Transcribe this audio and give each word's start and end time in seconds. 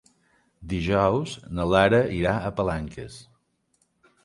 Dijous 0.71 1.35
na 1.59 1.67
Lara 1.73 2.01
irà 2.23 2.33
a 2.39 2.51
Palanques. 2.61 3.21